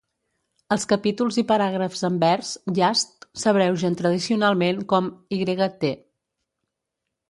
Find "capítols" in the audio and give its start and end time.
0.93-1.37